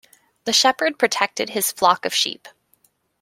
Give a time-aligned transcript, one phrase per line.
[0.45, 2.47] The shepherd protected his flock of sheep.